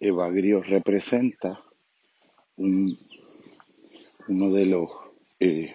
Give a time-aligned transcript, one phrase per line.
[0.00, 1.60] Evagrio representa
[2.56, 2.96] un-
[4.28, 4.90] uno de los
[5.40, 5.74] eh,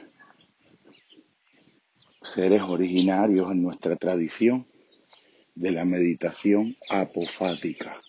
[2.21, 4.65] seres originarios en nuestra tradición
[5.55, 7.99] de la meditación apofática,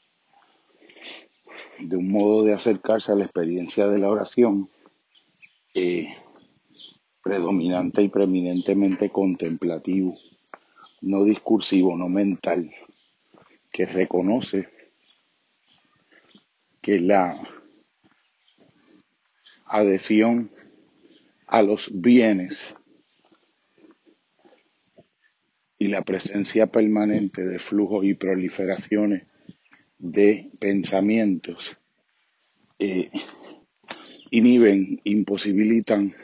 [1.81, 4.71] de un modo de acercarse a la experiencia de la oración
[5.75, 6.09] eh,
[7.23, 10.17] predominante y preeminentemente contemplativo,
[11.01, 12.73] no discursivo, no mental,
[13.73, 14.69] que reconoce
[16.85, 17.41] que la
[19.65, 20.51] adhesión
[21.47, 22.75] a los bienes
[25.79, 29.27] y la presencia permanente de flujos y proliferaciones
[29.97, 31.75] de pensamientos
[32.79, 33.11] eh,
[34.31, 36.15] inhiben, imposibilitan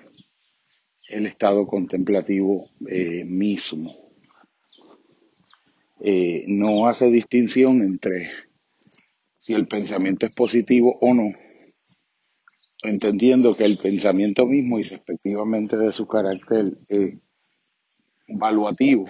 [1.09, 3.97] el estado contemplativo eh, mismo.
[6.01, 8.50] Eh, no hace distinción entre
[9.51, 11.25] si el pensamiento es positivo o no,
[12.85, 17.19] entendiendo que el pensamiento mismo y respectivamente de su carácter eh,
[18.29, 19.07] valuativo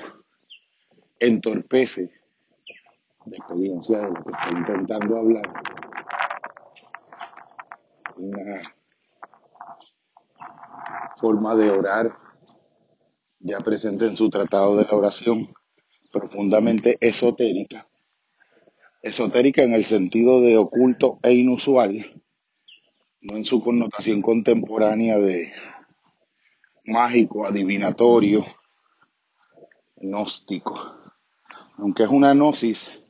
[1.18, 2.10] entorpece
[3.26, 5.52] la experiencia de lo que está intentando hablar.
[8.16, 8.62] Una
[11.16, 12.16] forma de orar
[13.40, 15.52] ya presente en su tratado de la oración
[16.10, 17.89] profundamente esotérica,
[19.02, 22.22] esotérica en el sentido de oculto e inusual,
[23.22, 25.52] no en su connotación contemporánea de
[26.84, 28.44] mágico, adivinatorio,
[29.96, 30.74] gnóstico.
[31.76, 33.02] Aunque es una gnosis,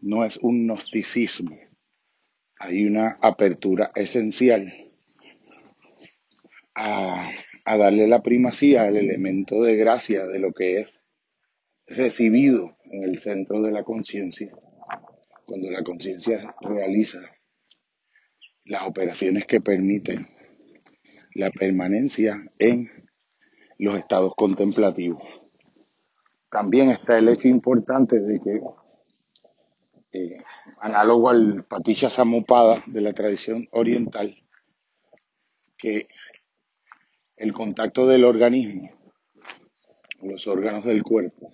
[0.00, 1.56] no es un gnosticismo.
[2.58, 4.72] Hay una apertura esencial
[6.74, 7.30] a,
[7.64, 10.88] a darle la primacía al elemento de gracia de lo que es
[11.86, 14.52] recibido en el centro de la conciencia,
[15.48, 17.20] cuando la conciencia realiza
[18.66, 20.26] las operaciones que permiten
[21.34, 22.90] la permanencia en
[23.78, 25.22] los estados contemplativos.
[26.50, 28.60] También está el hecho importante de que,
[30.18, 30.36] eh,
[30.80, 34.36] análogo al Paticca Samuppada de la tradición oriental,
[35.78, 36.08] que
[37.36, 38.90] el contacto del organismo,
[40.20, 41.50] los órganos del cuerpo,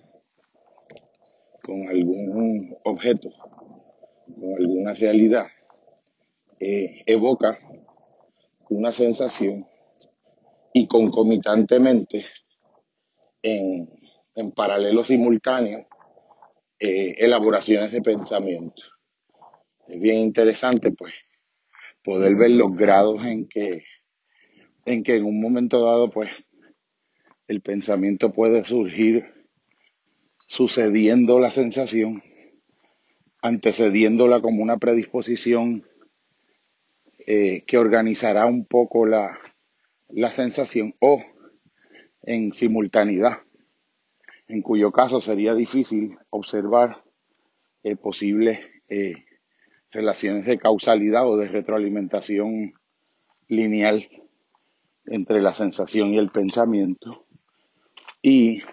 [1.63, 3.29] con algún objeto,
[4.25, 5.47] con alguna realidad,
[6.59, 7.57] eh, evoca
[8.69, 9.67] una sensación
[10.73, 12.25] y concomitantemente
[13.41, 13.87] en,
[14.35, 15.87] en paralelo simultáneo
[16.79, 18.81] eh, elaboraciones de pensamiento.
[19.87, 21.13] Es bien interesante pues
[22.03, 23.83] poder ver los grados en que
[24.85, 26.29] en que en un momento dado pues
[27.47, 29.25] el pensamiento puede surgir
[30.47, 32.21] sucediendo la sensación,
[33.45, 35.85] antecediéndola como una predisposición
[37.27, 39.37] eh, que organizará un poco la,
[40.09, 41.21] la sensación o
[42.23, 43.41] en simultaneidad,
[44.47, 47.03] en cuyo caso sería difícil observar
[47.83, 49.13] eh, posibles eh,
[49.91, 52.73] relaciones de causalidad o de retroalimentación
[53.47, 54.07] lineal
[55.05, 57.27] entre la sensación y el pensamiento
[58.23, 58.63] y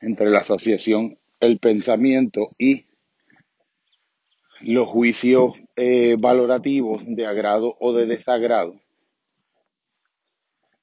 [0.00, 2.85] entre la asociación, el pensamiento y
[4.60, 8.80] los juicios eh, valorativos de agrado o de desagrado,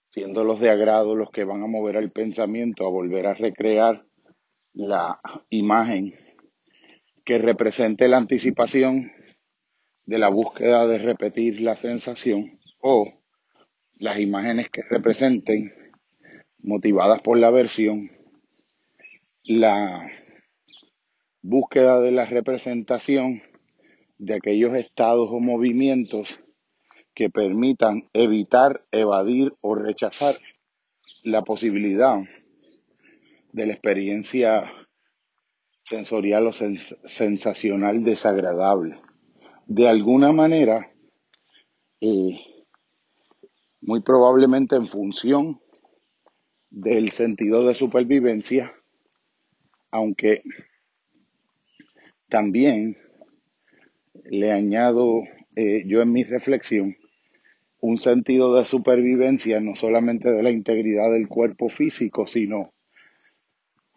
[0.09, 4.05] siendo los de agrado los que van a mover al pensamiento a volver a recrear
[4.73, 5.19] la
[5.49, 6.13] imagen
[7.25, 9.11] que represente la anticipación
[10.05, 13.11] de la búsqueda de repetir la sensación o
[13.93, 15.71] las imágenes que representen,
[16.59, 18.09] motivadas por la aversión,
[19.43, 20.09] la
[21.41, 23.41] búsqueda de la representación
[24.23, 26.39] de aquellos estados o movimientos
[27.13, 30.35] que permitan evitar, evadir o rechazar
[31.23, 32.19] la posibilidad
[33.51, 34.71] de la experiencia
[35.83, 38.95] sensorial o sens sensacional desagradable.
[39.67, 40.89] De alguna manera,
[41.99, 42.39] eh,
[43.81, 45.59] muy probablemente en función
[46.69, 48.73] del sentido de supervivencia,
[49.91, 50.43] aunque
[52.29, 52.97] también
[54.25, 55.23] le añado
[55.55, 56.97] eh, yo en mi reflexión
[57.79, 62.73] un sentido de supervivencia no solamente de la integridad del cuerpo físico, sino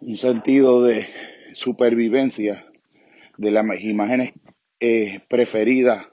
[0.01, 1.07] un sentido de
[1.55, 2.67] supervivencia
[3.39, 4.33] de las imágenes
[4.81, 6.07] eh, preferidas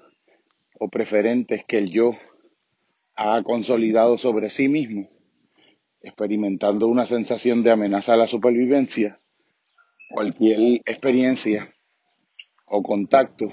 [0.79, 2.11] o preferentes que el yo
[3.15, 5.09] ha consolidado sobre sí mismo,
[6.01, 9.19] experimentando una sensación de amenaza a la supervivencia,
[10.09, 11.73] cualquier experiencia
[12.65, 13.51] o contacto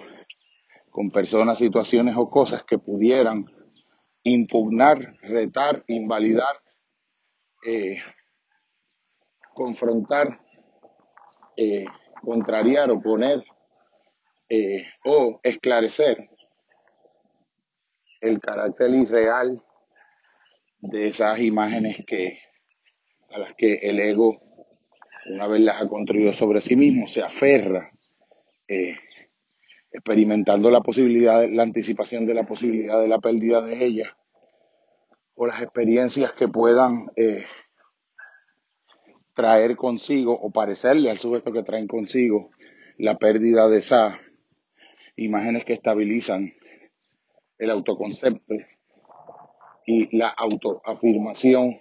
[0.91, 3.47] con personas, situaciones o cosas que pudieran
[4.23, 6.61] impugnar, retar, invalidar,
[7.67, 7.99] eh,
[9.55, 10.41] confrontar,
[11.57, 11.85] eh,
[12.23, 13.45] contrariar, oponer
[14.49, 16.29] eh, o esclarecer
[18.21, 19.63] el carácter irreal
[20.81, 22.39] de esas imágenes que
[23.31, 24.41] a las que el ego,
[25.27, 27.93] una vez las ha construido sobre sí mismo, se aferra,
[29.93, 34.09] experimentando la posibilidad, la anticipación de la posibilidad de la pérdida de ellas,
[35.35, 37.45] o las experiencias que puedan eh,
[39.35, 42.51] traer consigo o parecerle al sujeto que traen consigo
[42.99, 44.15] la pérdida de esas
[45.17, 46.53] imágenes que estabilizan
[47.59, 48.55] el autoconcepto
[49.87, 51.79] y la autoafirmación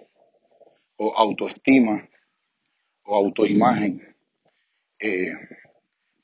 [0.97, 2.07] o autoestima
[3.03, 4.01] o autoimagen
[4.99, 5.31] eh,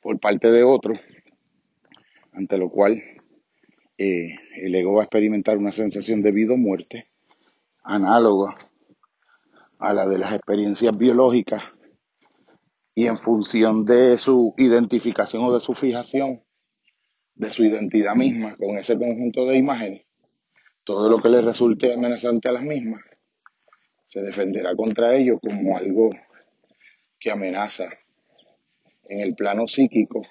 [0.02, 0.94] por parte de otro,
[2.36, 3.02] ante lo cual
[3.98, 7.08] eh, el ego va a experimentar una sensación de vida o muerte
[7.84, 8.58] análoga
[9.80, 11.64] a la de las experiencias biológicas
[12.94, 16.44] y en función de su identificación o de su fijación,
[17.36, 20.06] de su identidad misma con ese conjunto de imágenes,
[20.84, 23.02] todo lo que le resulte amenazante a las mismas
[24.08, 26.10] se defenderá contra ello como algo
[27.20, 27.86] que amenaza
[29.10, 30.22] en el plano psíquico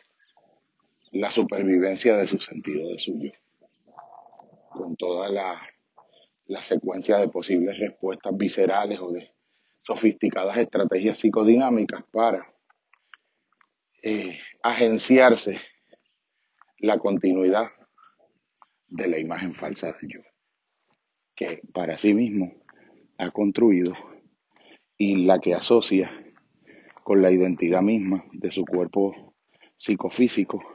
[1.14, 3.30] la supervivencia de su sentido de suyo,
[4.70, 9.30] con toda la, secuencia de posibles respuestas viscerales o de
[9.82, 12.52] sofisticadas estrategias psicodinámicas para
[14.02, 15.60] eh, agenciarse
[16.78, 17.68] la continuidad
[18.88, 20.20] de la imagen falsa de yo,
[21.36, 22.54] que para sí mismo
[23.18, 23.94] ha construido
[24.98, 26.10] y la que asocia
[27.04, 29.34] con la identidad misma de su cuerpo
[29.76, 30.74] psicofísico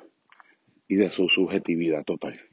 [0.89, 2.48] y de su subjetividad total.